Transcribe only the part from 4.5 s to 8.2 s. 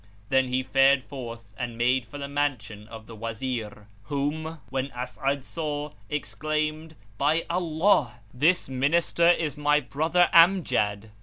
when As'ad saw, exclaimed, "By Allah,